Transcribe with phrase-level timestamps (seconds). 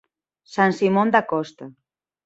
[0.53, 1.65] San Simón da Costa.